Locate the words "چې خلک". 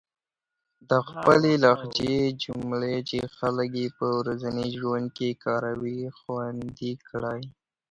3.09-3.69